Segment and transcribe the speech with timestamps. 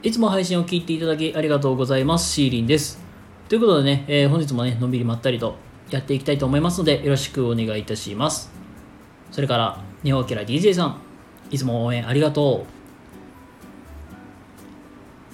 [0.00, 2.32] いつも配信を聞いていただきありがとうございます。
[2.32, 3.00] シーリンです。
[3.48, 5.56] ということでね、えー本日もね、のんびりまったりと
[5.90, 8.52] やっていきたいと思いますので、よろしくお願いいたします。
[9.32, 11.00] それから、日本キャラ DJ さん、
[11.50, 12.64] いつも応援ありがと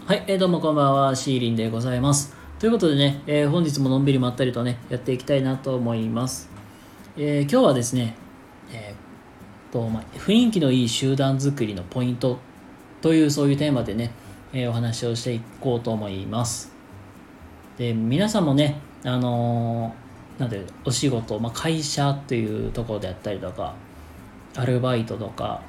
[0.06, 0.08] う。
[0.11, 2.34] はい、えーどうもこんばんは、シーリンでございます。
[2.58, 6.48] ということでね、えー本日ものんびりまったりとね、やっていきたいなと思います。
[7.18, 8.16] えー今日はですね、
[8.72, 12.39] えーとまあ、雰囲気のいい集団作りのポイント
[13.03, 14.11] というそういうテーマでね、
[14.54, 16.72] えーお話をしていこうと思います。
[17.76, 20.04] で皆さんもね、あのー
[20.39, 23.75] なんでお仕事、まあ、会社というところであったりとか
[24.57, 25.62] アルバイトとか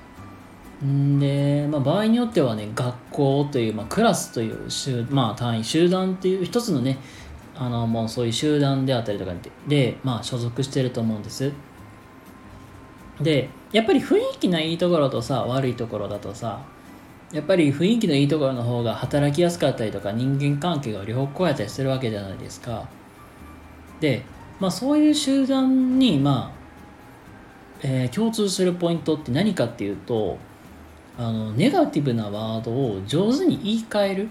[0.84, 6.98] んで、まあ、場合によってはね学校という、まあ、クラスという集、まあ、単位集団っていう一つのね
[7.56, 11.52] あのもうそういう集団であったりとかでで、まあ、所属してると思うんです。
[13.22, 16.60] でやっぱり雰囲気のいいところとさ悪いところだとさ
[17.32, 22.88] やっぱり雰囲気のいいところの方が働きやすかったりとか人間関係が良好やったりするわけじゃないですか。
[24.00, 24.24] で、
[24.60, 26.58] まあ、そういう集団にまあ、
[27.82, 30.38] えー共通するポイントって何かっていうと
[31.18, 34.30] あのネガティブなワードを上手に言い換える。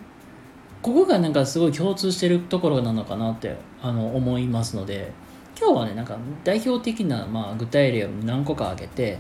[0.85, 5.13] ここがなんかすごい共通してるところなのかなってあの思いますので
[5.59, 9.19] 今日はねなんか代表的な、まあ、具体例を何個か挙げて、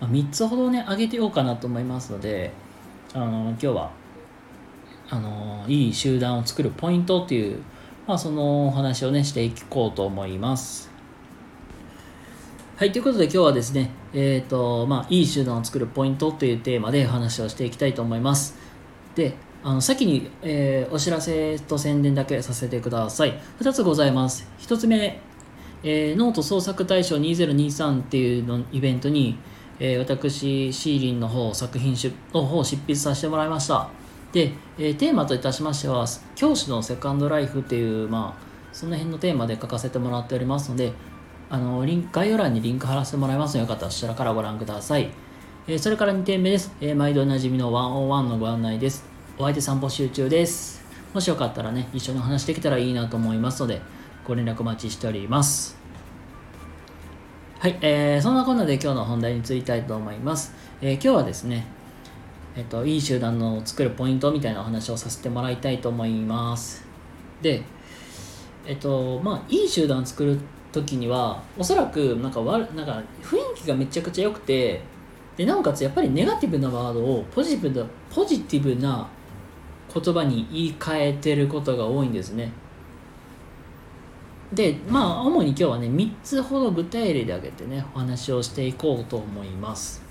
[0.00, 2.52] まあ、3つほどね挙げてようかなと思いますので
[3.14, 3.90] あの今日は
[5.10, 7.62] あのいい集団を作るポイントっていう、
[8.06, 10.90] まあ、そのお話をねしていこうと思います。
[12.76, 18.56] はい、ということで今日はですね、えっ、と、まあ、いい集団を作るポイントというテーマで話をしていきたいと思います。
[19.16, 23.40] で、あの先に、えーお知らせと宣伝だけさせてください。
[23.60, 24.48] 2つございます。
[24.60, 25.20] 1つ目、
[25.82, 29.36] えーノート創作大賞2023っていうのイベントに、
[29.80, 33.88] えー私、シーリンの方、作品出の方を執筆させてもらいました。
[34.32, 40.92] で、えーテーマといたしましては、教師のセカンドライフっていう、まあ、その辺のテーマで書かせてもらっておりますので、
[41.50, 45.10] あのリンク概要欄にリンク貼らせてもらいますので、よかったらそちらからご覧ください。
[45.66, 46.72] えーそれから2点目です。
[46.80, 49.04] え毎度おなじみの101のご案内です。
[49.38, 50.82] お相手散歩集中です。
[51.14, 53.80] もしよかったらね、一緒にお話できたらいいなと思いますので、
[54.26, 55.77] ご連絡お待ちしております。
[57.60, 60.54] はい、えーそんなこんなで今日の本題についきたいと思います。
[60.80, 61.66] えー今日はですね、
[62.56, 66.84] えっと、いい集団の作るポイントみたいなお話をさせてもらいたいと思います。
[67.42, 67.62] で、
[68.64, 70.38] えっと、まあ、いい集団を作る
[70.70, 74.80] 時には、おそらく、なんかわ、なんか、雰囲気がめちゃくちゃ良くて、
[75.36, 79.08] で、なおかつ、やっぱりネガティブなワードをポジティブな、ポジティブな
[79.92, 82.52] 言葉に言い換えてることが多いんですね。
[84.52, 90.02] で、まあ、主に今日はね、3つほど具体例で挙げてね、お話をしていこうと思います。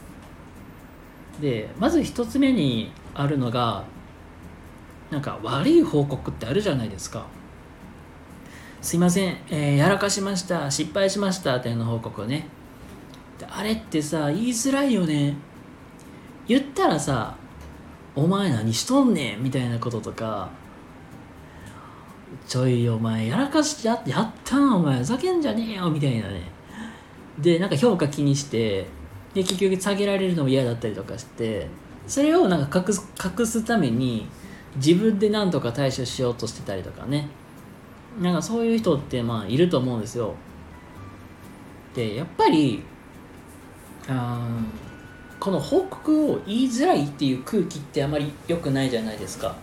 [1.42, 3.84] で、まず1つ目にあるのが、
[5.10, 7.26] なんか悪い報告ってあるじゃないですか。
[8.82, 12.48] すいません、えーやらかしました、失敗しましたっていうの報告をね。
[13.50, 15.36] あれってさ、言いづらいよね。
[16.48, 17.36] 言ったらさ、
[18.16, 20.50] お前何しとんねんみたいなこととか、
[22.48, 26.44] ちょいお前やらかしちゃってやったなお前ふざけんじゃねえよみたいなね。
[27.40, 28.88] でなんか評価気にして
[29.34, 31.68] で結局下げられるのも嫌だったりとかして
[32.08, 33.08] それをなんか隠す
[33.40, 34.28] 隠すために
[34.76, 37.30] 自分で何とか対処しようとしてたりとかね。
[38.20, 40.34] なんかそういう人ってまあいると思うんですよ。
[41.94, 42.84] でやっぱり
[44.08, 44.48] あ
[45.40, 49.56] この報告を言いづらいっていう空気ってあまり良くないじゃないですか。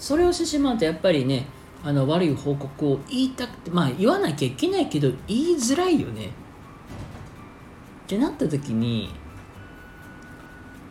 [0.00, 1.46] それをしてしまうとやっぱりね
[1.84, 6.26] あの悪い報告を言いたくてまあ言わなきゃいけないけど言いづらいよね。
[6.26, 6.30] っ
[8.08, 9.10] てなった時に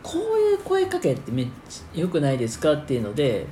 [0.02, 3.46] こういう声かけってめっちゃ良くないですかっていうので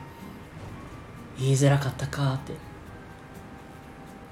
[1.38, 2.54] 言いづらかったかって。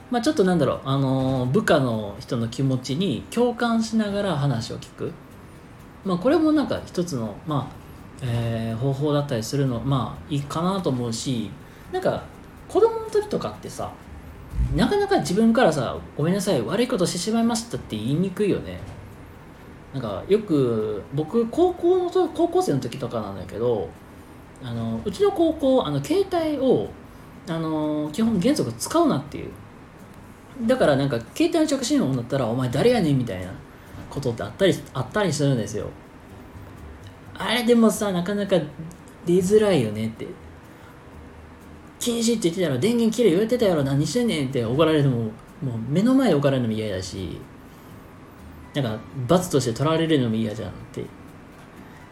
[0.08, 5.12] まあちょっとなんだろうあの部下の人の気持ちに共感しながら話を聞く。
[6.04, 7.85] まあこれもなんか一つのまあ
[8.22, 11.50] えー方法だったりするのまあいいかなと思うし
[11.92, 12.22] なんか
[12.68, 13.90] 子供の時とかってさ
[14.74, 18.80] なかなか自分からさ「ごめんなさい悪いことしてしまいました」って言いにくいよね。
[19.92, 23.88] なんかよく僕高校の高校生の時とかなんだけど
[24.62, 26.90] あのうちの高校あの携帯を
[27.48, 29.50] あの基本原則使うなっていう。
[30.66, 33.50] だからなんか携帯の着信音になったら「お前誰やねん」みたいな
[34.08, 35.86] ことってあったりあったりするんですよ。
[37.38, 38.56] あれでもさなかなか
[39.24, 40.26] 出づらいよねって。
[41.98, 45.32] 禁止って言ってたら電源切れ言われてたやろ何してんねんって怒られるのももう
[45.88, 47.40] 目の前で怒られるのも嫌だし
[48.74, 51.04] なんか罰として取られるのも嫌じゃんって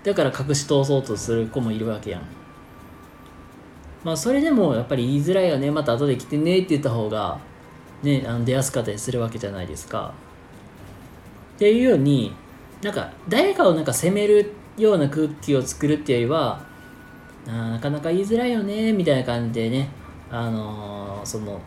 [0.02, 2.22] だから隠し通そうとする子もいるわけやん。
[4.02, 5.70] まあそれでもやっぱり言いづらいよね。
[5.70, 7.38] また後で来てねって言った方が
[8.02, 10.12] ねあの出やすかったりするわけじゃないですか。
[11.56, 12.34] っていうように
[12.82, 16.64] なんか誰かをなんか責めるような空気を作るっていうよりは
[17.46, 19.90] あなかなか言いづらいよねみたいな感じでね
[20.30, 21.60] あのー、その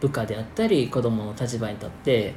[0.00, 2.34] 部下であったり子供の立場に立って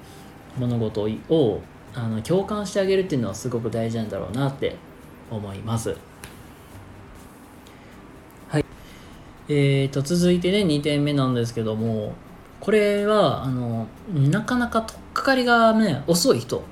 [0.58, 1.62] 物事を
[1.94, 4.76] あの共感してあげるっていうのはすごく大事なんだろうなって
[5.32, 5.96] 思います。
[8.50, 8.66] はい。
[9.50, 12.14] えーと、続いてね、2点目なんですけども、
[12.60, 16.64] これは、あの、なかなかとっかかりがね、遅い人。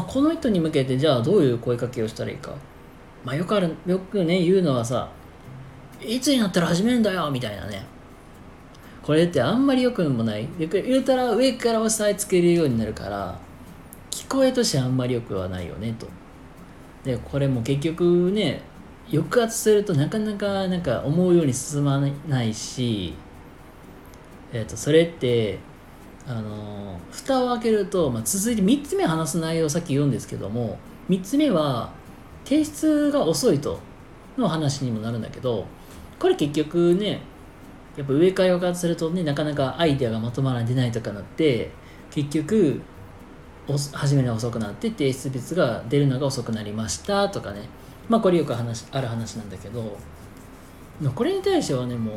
[0.00, 2.52] あこの人に向けて、じゃあどういう声かけをしたらいいか。
[3.24, 5.08] まあよくある、よくね、言うのはさ、
[6.00, 7.84] いつになったら始めるんだよみたいなね。
[9.02, 10.48] これってあんまり良くもない。
[10.58, 13.38] 言うたら上から押さえつけるようになるから、
[14.10, 16.06] 聞こえとしてあんまり良くはないよねと。
[17.04, 18.62] で、これも結局ね、
[19.10, 23.14] 抑圧するとなかなかなんか思うように進まないし、
[24.52, 25.58] えっ、と、それって、
[26.26, 31.92] あの蓋を開けると、まあ、続いて3つ目話す内容をさっき言うんですけども3つ目は
[32.44, 33.80] 提出が遅いと
[34.36, 35.66] の話にもなるんだけど
[36.18, 37.22] これ結局ね
[37.96, 41.70] やっぱ上から抑圧するとねなかなかアイデアがまとまら出ないとかなって
[42.10, 42.80] 結局
[43.92, 47.62] 始めるのが遅くなって提出物が出るのが遅くなりましたとかね。
[48.08, 49.96] まあこれよく話ある話なんだけど
[51.14, 52.14] これに対してはねもう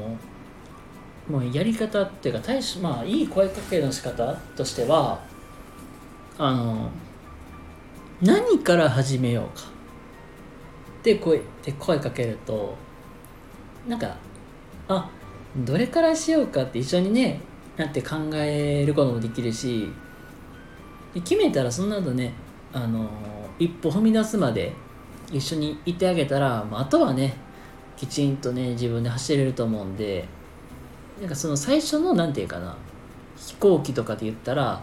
[1.29, 5.19] もうやり方っていうか対しまあいい声かけの仕方としては
[6.37, 6.89] あの
[8.21, 9.77] 何から始めようか。
[10.99, 12.75] って声で声かけると
[13.87, 14.17] なんか
[14.87, 15.09] あ
[15.55, 17.39] どれからしようかって一緒にね
[17.77, 19.89] なって考えることもできるし
[21.13, 22.33] 決めたらその後ね
[22.73, 23.09] あの
[23.59, 24.73] 一歩踏み出すまで
[25.31, 27.35] 一緒にいてあげたら、まあ、あとはね
[27.95, 30.27] きちんとね自分で走れると思うんで
[31.19, 32.75] なんかその最初の何て言うかな
[33.37, 34.81] 飛行機とかで言ったら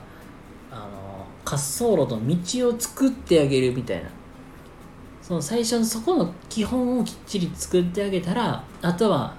[0.71, 4.11] あの滑走路の道を作ってあげるみたいな
[5.23, 9.35] その最初のそこの基本をきっちり作ってあげたらあとは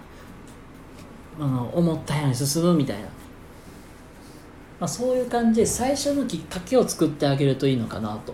[1.39, 3.09] あの思ったように進むみたいな
[4.79, 8.33] まあ、そういう感じで最初のきっかけを作ってあげるといいのかなと。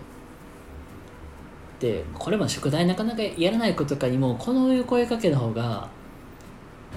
[1.78, 5.88] でこれも宿題なかなかやらない子とかにもこの声かけの方が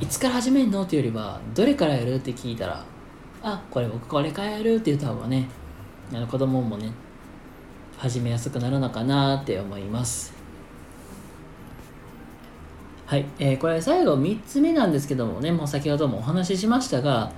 [0.01, 0.83] いつから始めるの？
[0.83, 2.15] っていうよりはどれからやる？
[2.15, 2.83] って聞いたら
[3.41, 5.47] あこれ僕これからやるって言った方がね
[6.11, 6.91] あの子供もね
[7.97, 10.33] 始めやすくなるのかなって思います。
[13.05, 17.31] はい、えー、これ最後3つ目なんですけどもねもう先ほどもお話ししましたが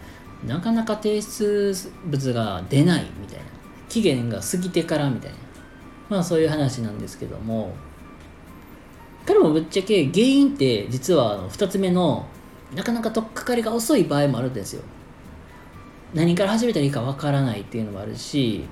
[0.45, 1.75] なかなか提出
[2.05, 3.43] 物が出ないみたいな
[3.89, 5.37] 期限が過ぎてからみたいな
[6.07, 7.73] まあそういう話なんですけども
[9.25, 12.25] 彼もぶっちゃけ原因って実はあの2つ目の
[12.75, 14.83] なかなか取っかかりが遅い場合もあるんですよ。
[16.13, 18.65] 何から始めたらいいかわからないっていうのもあるし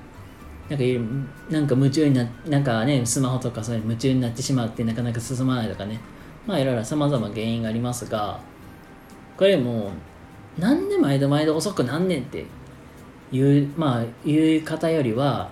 [0.69, 0.85] なんか
[1.49, 5.99] なんか夢中にななんかねスマホとかそういう夢中になってしまってなかなか進まないとかね。
[6.47, 8.39] まあいろいろ様々原因がありますが
[9.35, 9.91] これも
[10.57, 12.45] なんで毎度毎度遅くなんねんって
[13.31, 15.49] いうまあ言う方よりは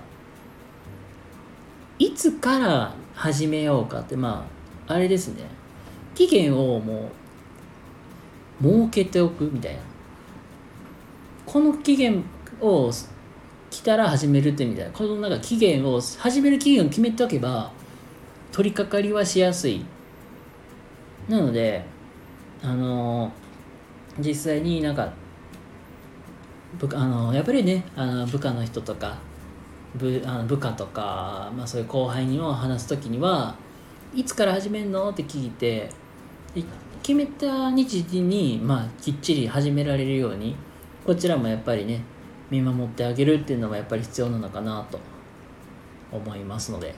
[2.00, 4.47] いつから始めようかってま
[4.88, 5.44] ああれですね。
[6.16, 7.22] 期限をもう
[8.63, 9.81] 設けておくみたいな。
[11.45, 12.23] この期限
[12.61, 12.89] を
[13.69, 14.91] 来たら始めるってみたいな。
[14.91, 17.71] このなんか期限を始める期限を決めておけば
[18.51, 19.83] 取り掛かりはしやすい。
[21.27, 21.85] なので
[22.61, 23.31] あのー
[24.19, 25.11] 実際になんか
[26.77, 29.17] 部あのやっぱりねあの部下の人とか
[29.95, 33.55] 部あの部下とか、まあ、そういう後輩にも話す時には
[34.13, 35.09] いつから始めるの？
[35.09, 35.89] って聞いて
[37.04, 40.56] 決めた日時に、まあ、きっちり始められるように
[41.06, 42.02] こちらもやっぱりね
[42.50, 45.00] 見守ってあげるっていうのはやっぱり必要なのかなと
[46.12, 46.95] 思いますので。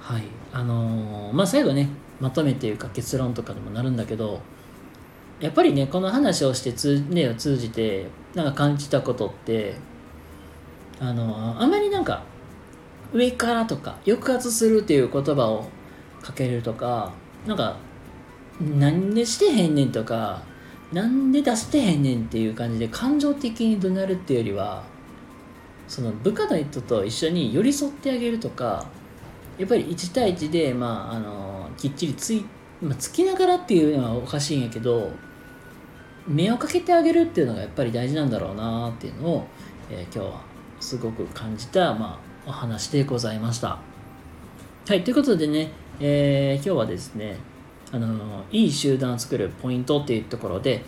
[0.00, 0.24] はい。
[0.52, 1.88] あのー、まあ最後ね
[2.20, 4.40] まとめというか結論とかにもなるんだけど
[5.40, 9.76] やっぱりねこの話をして通,、ね、を通じてなんか感じたことって
[11.00, 12.24] あのあまりなんか
[13.12, 15.68] 上からとか抑圧するっていう言葉を
[16.20, 17.12] かけるとか
[17.46, 17.76] なんか
[18.62, 20.42] なんでしてへんねんとか
[20.92, 24.84] なんで出してへんねんっていう感じで感情的に怒鳴るっていうよりは
[25.88, 28.86] その部下の人と一緒に寄り添ってあげるとか
[29.58, 32.44] やっぱり1対1で、まあ、あのきっちりつい、
[32.80, 35.10] まあ、つきながらっていうのはおかしいんやけど
[36.26, 39.46] 目をかけてあげるっていうのがやっぱり大事なんだろうなっていうのを、
[39.90, 40.40] えー、今日は
[40.80, 43.78] すごく感じた、まあ、お話でございました。
[44.88, 47.36] はい、ということでね、えー、今日はですね、
[47.92, 50.82] あのいい集団を作るポイントっていうところで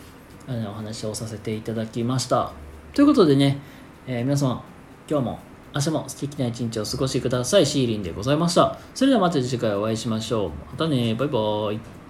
[0.49, 2.53] あのお話をさせていただきました。
[2.95, 3.59] ということでね、
[4.07, 4.65] えー皆様
[5.09, 5.39] 今日も
[5.75, 7.67] 明日も素敵な一日を過ごしてください。
[7.67, 8.79] シーリンでございました。
[8.95, 10.49] それではまた次回お会いしましょう。
[10.71, 11.15] またね。
[11.15, 12.04] バイバーイ。